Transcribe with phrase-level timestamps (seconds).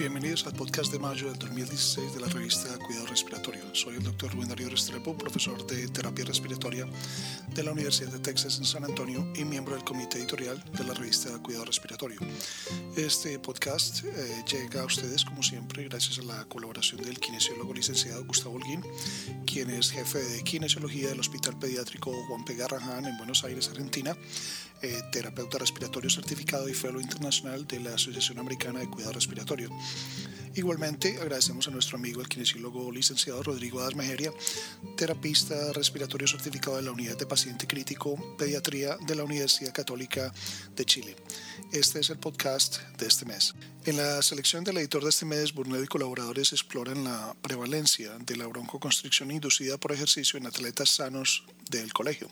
[0.00, 3.62] Bienvenidos al podcast de mayo del 2016 de la revista Cuidado Respiratorio.
[3.74, 6.86] Soy el doctor Rubén Darío Restrepo, profesor de terapia respiratoria
[7.54, 10.94] de la Universidad de Texas en San Antonio y miembro del comité editorial de la
[10.94, 12.18] revista Cuidado Respiratorio.
[12.96, 18.24] Este podcast eh, llega a ustedes, como siempre, gracias a la colaboración del kinesiólogo licenciado
[18.24, 18.82] Gustavo Holguín,
[19.44, 22.54] quien es jefe de kinesiología del Hospital Pediátrico Juan P.
[22.54, 24.16] Garrahan en Buenos Aires, Argentina,
[24.82, 29.68] eh, terapeuta respiratorio certificado y fellow internacional de la Asociación Americana de Cuidado Respiratorio.
[30.56, 34.32] Igualmente agradecemos a nuestro amigo el kinesiólogo licenciado Rodrigo Adasmejeria,
[34.96, 40.32] terapista respiratorio certificado de la Unidad de Paciente Crítico Pediatría de la Universidad Católica
[40.74, 41.14] de Chile.
[41.72, 43.54] Este es el podcast de este mes.
[43.84, 48.36] En la selección del editor de este mes, Burnett y colaboradores exploran la prevalencia de
[48.36, 52.28] la broncoconstricción inducida por ejercicio en atletas sanos del colegio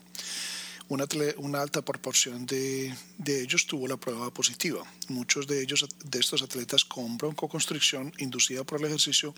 [0.89, 1.05] una,
[1.37, 4.83] una alta proporción de, de, ellos tuvo la prueba positiva.
[5.07, 9.33] Muchos de ellos, de estos atletas con broncoconstricción inducida por el ejercicio,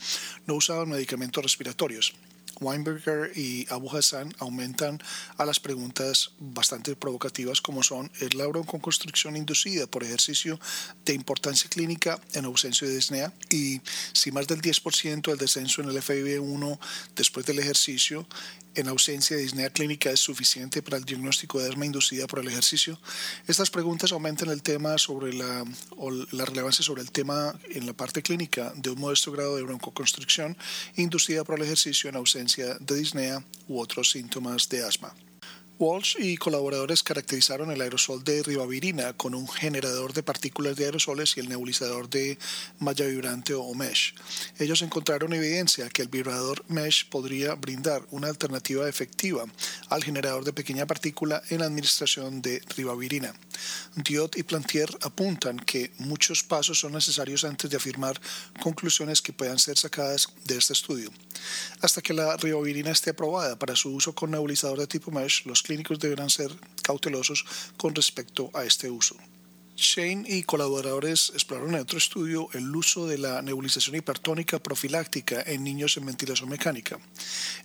[0.48, 2.14] no usaban medicamentos respiratorios.
[2.62, 5.00] Weinberger y Abu Hassan aumentan
[5.38, 10.59] a las preguntas bastante provocativas como son ¿es la broncoconstricción inducida por ejercicio
[11.06, 13.34] de importancia clínica en ausencia de disnea?
[13.50, 13.81] Y
[14.14, 16.80] si más del 10% del descenso en el FIB1
[17.16, 18.28] después del ejercicio
[18.75, 22.47] en ausencia de disnea clínica es suficiente para el diagnóstico de asma inducida por el
[22.47, 23.00] ejercicio?
[23.47, 25.66] Estas preguntas aumentan el tema sobre la,
[26.31, 30.58] la relevancia sobre el tema en la parte clínica de un modesto grado de broncoconstricción
[30.95, 35.13] inducida por el ejercicio en ausencia de disnea u otros síntomas de asma.
[35.82, 41.36] Walsh y colaboradores caracterizaron el aerosol de ribavirina con un generador de partículas de aerosoles
[41.36, 42.38] y el nebulizador de
[42.78, 44.14] malla vibrante o mesh.
[44.59, 49.44] Ellos encontraron evidencia que el vibrador mesh podría brindar una alternativa efectiva
[49.90, 53.34] al generador de pequeña partícula en la administración de ribavirina.
[53.96, 58.22] Diot y Plantier apuntan que muchos pasos son necesarios antes de afirmar
[58.62, 61.09] conclusiones que puedan ser sacadas de este estudio.
[61.81, 65.63] Hasta que la ribavirina esté aprobada para su uso con nebulizador de tipo mesh, los
[65.63, 66.52] clínicos deberán ser
[66.84, 67.46] cautelosos
[67.78, 69.16] con respecto a este uso.
[69.81, 75.63] Shane y colaboradores exploraron en otro estudio el uso de la nebulización hipertónica profiláctica en
[75.63, 77.00] niños en ventilación mecánica.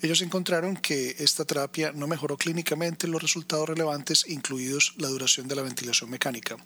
[0.01, 5.57] Ellos encontraron que esta terapia no mejoró clínicamente los resultados relevantes, incluidos la duración de
[5.57, 6.57] la ventilación mecánica.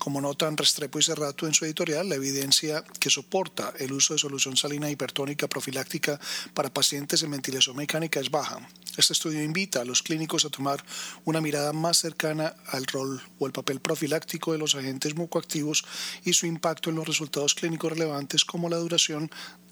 [0.00, 4.18] Como notan Restrepo y Serrato en su editorial, la evidencia que soporta el uso de
[4.18, 6.18] solución salina hipertónica profiláctica
[6.54, 8.66] para pacientes en ventilación mecánica es baja.
[8.96, 10.82] Este estudio invita a los clínicos a tomar
[11.26, 15.84] una mirada más cercana al rol o el papel profiláctico de los agentes mucoactivos
[16.24, 19.30] y su impacto en los resultados clínicos relevantes como la duración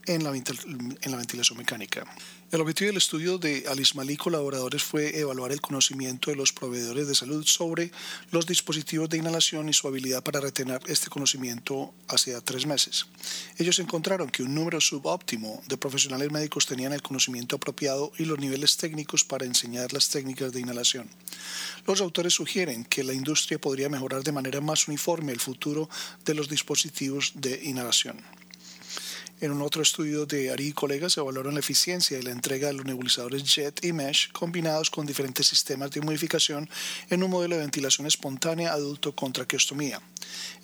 [0.08, 2.04] en la, en la ventilación mecánica.
[2.50, 6.50] El objetivo del estudio de Alice Mali y colaboradores fue evaluar el conocimiento de los
[6.50, 7.92] proveedores de salud sobre
[8.30, 13.04] los dispositivos de inhalación y su habilidad para retener este conocimiento hacia tres meses.
[13.58, 18.38] Ellos encontraron que un número subóptimo de profesionales médicos tenían el conocimiento apropiado y los
[18.38, 21.06] niveles técnicos para enseñar las técnicas de inhalación.
[21.86, 25.90] Los autores sugieren que la industria podría mejorar de manera más uniforme el futuro
[26.24, 28.37] de los dispositivos de inhalación.
[29.40, 32.66] En un otro estudio de Ari y colegas se evaluaron la eficiencia de la entrega
[32.66, 36.68] de los nebulizadores JET y MESH combinados con diferentes sistemas de humidificación
[37.08, 40.02] en un modelo de ventilación espontánea adulto con traqueostomía.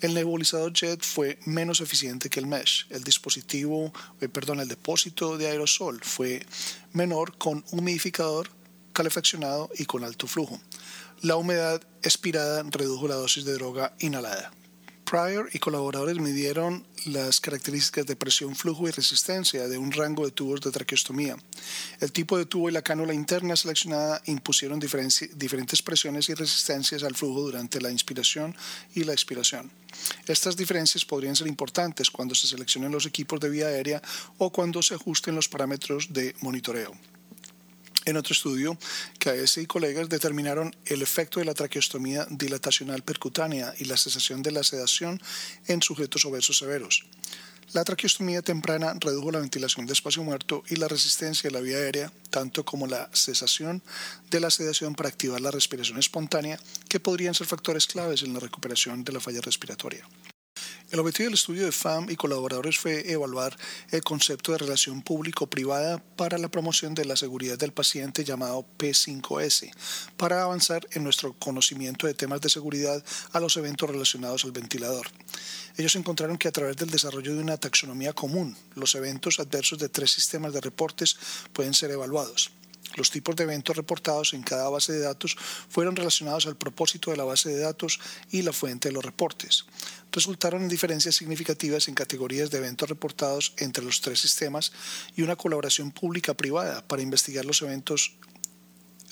[0.01, 2.87] El nebulizador JET fue menos eficiente que el MESH.
[2.89, 6.45] El dispositivo, eh, el depósito de aerosol fue
[6.91, 8.49] menor con humidificador
[8.91, 10.59] calefaccionado y con alto flujo.
[11.21, 14.51] La humedad expirada redujo la dosis de droga inhalada.
[15.05, 20.31] Pryor y colaboradores midieron las características de presión, flujo y resistencia de un rango de
[20.31, 21.37] tubos de traqueostomía.
[21.99, 27.13] El tipo de tubo y la cánula interna seleccionada impusieron diferentes presiones y resistencias al
[27.13, 28.55] flujo durante la inspiración
[28.95, 29.71] y la expiración.
[30.25, 34.01] Estas diferencias podrían ser importantes cuando se seleccionen los equipos de vía aérea
[34.39, 36.93] o cuando se ajusten los parámetros de monitoreo.
[38.05, 38.77] En otro estudio,
[39.17, 44.51] KS y colegas determinaron el efecto de la traqueostomía dilatacional percutánea y la cesación de
[44.51, 45.19] la sedación
[45.65, 47.03] en sujetos obesos severos.
[47.73, 51.77] La traqueostomía temprana redujo la ventilación de espacio muerto y la resistencia de la vía
[51.77, 53.81] aérea, tanto como la cesación
[54.29, 58.39] de la sedación para activar la respiración espontánea, que podrían ser factores claves en la
[58.39, 60.07] recuperación de la falla respiratoria.
[60.95, 63.57] El objetivo del estudio de FAM y colaboradores fue evaluar
[63.91, 69.73] el concepto de relación público-privada para la promoción de la seguridad del paciente llamado P5S,
[70.15, 73.03] para avanzar en nuestro conocimiento de temas de seguridad
[73.33, 75.07] a los eventos relacionados al ventilador.
[75.75, 79.89] Ellos encontraron que a través del desarrollo de una taxonomía común, los eventos adversos de
[79.89, 81.17] tres sistemas de reportes
[81.51, 82.51] pueden ser evaluados.
[82.95, 85.35] Los tipos de eventos reportados en cada base de datos
[85.69, 87.99] fueron relacionados al propósito de la base de datos
[88.31, 89.65] y la fuente de los reportes.
[90.11, 94.71] Resultaron en diferencias significativas en categorías de eventos reportados entre los tres sistemas
[95.15, 98.13] y una colaboración pública-privada para investigar los eventos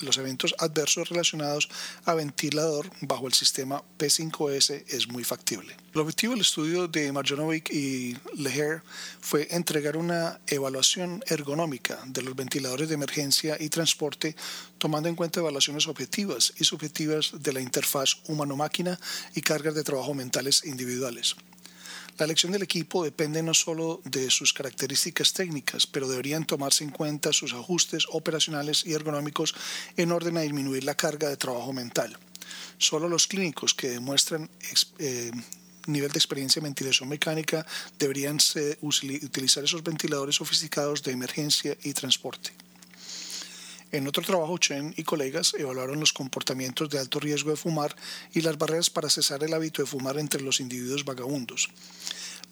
[0.00, 1.68] los eventos adversos relacionados
[2.04, 5.76] a ventilador bajo el sistema P5S es muy factible.
[5.94, 8.82] El objetivo del estudio de Marjanovic y Leher
[9.20, 14.34] fue entregar una evaluación ergonómica de los ventiladores de emergencia y transporte
[14.78, 18.98] tomando en cuenta evaluaciones objetivas y subjetivas de la interfaz humano-máquina
[19.34, 21.36] y cargas de trabajo mentales individuales.
[22.16, 26.90] La elección del equipo depende no solo de sus características técnicas, pero deberían tomarse en
[26.90, 29.54] cuenta sus ajustes operacionales y ergonómicos
[29.96, 32.16] en orden a disminuir la carga de trabajo mental.
[32.78, 34.48] Solo los clínicos que demuestran
[34.98, 35.32] eh,
[35.86, 37.66] nivel de experiencia en ventilación mecánica
[37.98, 38.38] deberían
[38.80, 42.52] utilizar esos ventiladores sofisticados de emergencia y transporte.
[43.94, 47.94] En otro trabajo, Chen y colegas evaluaron los comportamientos de alto riesgo de fumar
[48.32, 51.68] y las barreras para cesar el hábito de fumar entre los individuos vagabundos.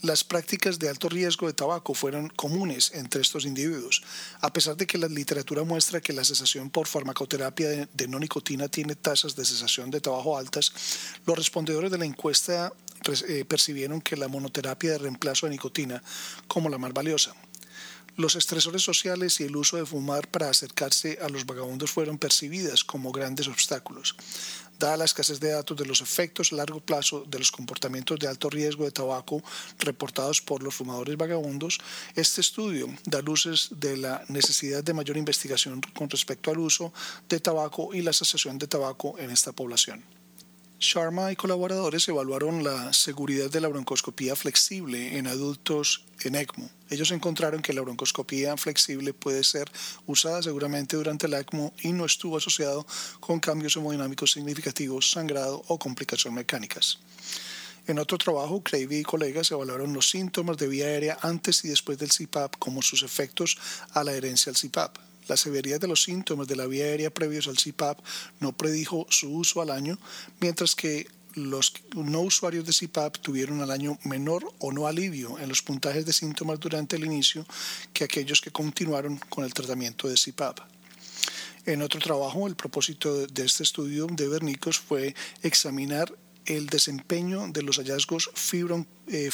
[0.03, 4.05] Las prácticas de alto riesgo de tabaco fueron comunes entre estos individuos,
[4.41, 8.69] a pesar de que la literatura muestra que la cesación por farmacoterapia de, no nicotina
[8.69, 10.73] tiene tasas de cesación de tabaco altas,
[11.27, 12.73] los respondedores de la encuesta
[13.29, 16.01] eh, percibieron que la monoterapia de reemplazo de nicotina
[16.47, 17.35] como la más valiosa.
[18.17, 22.85] Los estresores sociales y el uso de fumar para acercarse a los vagabundos fueron percibidas
[22.85, 24.15] como grandes obstáculos.
[24.79, 28.29] Dada la escasez de datos de los efectos a largo plazo de los comportamientos de
[28.29, 29.43] alto riesgo de tabaco
[29.79, 31.79] reportados por los fumadores vagabundos,
[32.15, 36.93] este estudio da luces de la necesidad de mayor investigación con respecto al uso
[37.31, 40.05] de tabaco y la asociación de tabaco en esta población.
[40.83, 46.69] Sharma y colaboradores evaluaron la seguridad de la broncoscopía flexible en adultos en ECMO.
[46.91, 49.71] Ellos encontraron que la broncoscopía flexible puede ser
[50.07, 52.85] usada seguramente durante el ECMO y no estuvo asociado
[53.21, 56.99] con cambios hemodinámicos significativos, sangrado o complicaciones mecánicas.
[57.87, 61.97] En otro trabajo, Cravey y colegas evaluaron los síntomas de vía aérea antes y después
[61.97, 63.57] del CPAP como sus efectos
[63.93, 65.12] a la herencia al CPAP.
[65.29, 68.01] La severidad de los síntomas de la vía aérea previos al CPAP
[68.41, 69.99] no predijo su uso al año,
[70.41, 75.49] mientras que los no usuarios de CPAP tuvieron al año menor o no alivio en
[75.49, 77.47] los puntajes de síntomas durante el inicio
[77.93, 80.59] que aquellos que continuaron con el tratamiento de CPAP.
[81.65, 86.13] En otro trabajo, el propósito de este estudio de Bernicos fue examinar
[86.47, 89.31] el desempeño de los hallazgos fibron, eh,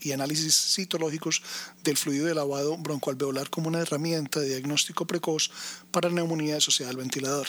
[0.00, 1.42] y análisis citológicos
[1.82, 5.50] del fluido de lavado broncoalveolar como una herramienta de diagnóstico precoz
[5.90, 7.48] para neumonía asociada al ventilador.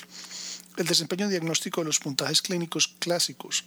[0.77, 3.63] El desempeño diagnóstico de los puntajes clínicos clásicos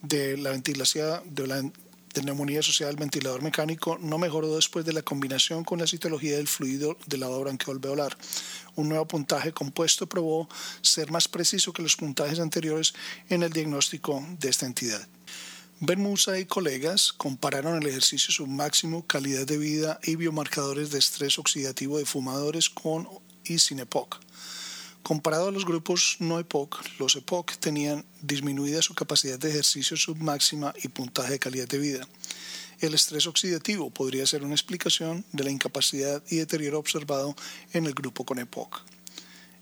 [0.00, 1.70] de la ventilación de la
[2.16, 6.36] de neumonía asociada al ventilador mecánico no mejoró después de la combinación con la citología
[6.36, 8.16] del fluido del lavado broncoalveolar.
[8.74, 10.48] Un nuevo puntaje compuesto probó
[10.80, 12.94] ser más preciso que los puntajes anteriores
[13.28, 15.06] en el diagnóstico de esta entidad.
[15.80, 21.98] Bermusa y colegas compararon el ejercicio submáximo, calidad de vida y biomarcadores de estrés oxidativo
[21.98, 23.06] de fumadores con
[23.44, 24.18] y sin EPOC.
[25.06, 30.74] Comparado a los grupos no EPOC, los EPOC tenían disminuida su capacidad de ejercicio submáxima
[30.82, 32.08] y puntaje de calidad de vida.
[32.80, 37.36] El estrés oxidativo podría ser una explicación de la incapacidad y deterioro observado
[37.72, 38.95] en el grupo con EPOC.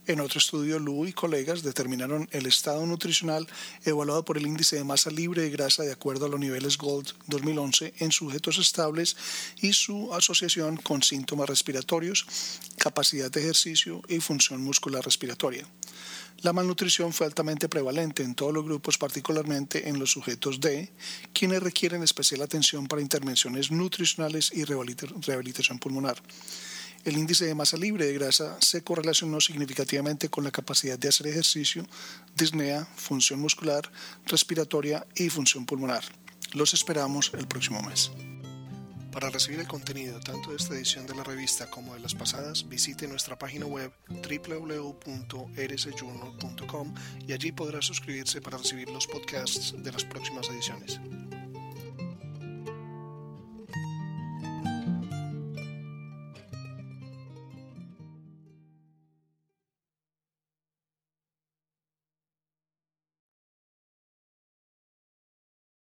[0.07, 3.49] En otro estudio, Lu y colegas determinaron el estado nutricional
[3.87, 7.09] evaluado por el índice de masa libre de grasa de acuerdo a los niveles GOLD
[7.27, 9.17] 2011 en sujetos estables
[9.63, 12.27] y su asociación con síntomas respiratorios,
[12.77, 15.67] capacidad de ejercicio y función muscular respiratoria.
[16.43, 20.93] La malnutrición fue altamente prevalente en todos los grupos, particularmente en los sujetos D,
[21.33, 26.21] quienes requieren especial atención para intervenciones nutricionales y rehabilitación pulmonar.
[27.05, 31.27] El índice de masa libre de grasa se correlacionó significativamente con la capacidad de hacer
[31.27, 31.87] ejercicio,
[32.35, 33.93] disnea, función muscular,
[34.27, 36.03] respiratoria y función pulmonar.
[36.55, 38.11] Los esperamos el próximo mes.
[39.13, 42.67] Para recibir el contenido tanto de esta edición de la revista como de las pasadas,
[42.69, 46.95] visite nuestra página web www.rsjournal.com
[47.29, 50.99] y allí podrá suscribirse para recibir los podcasts de las próximas ediciones.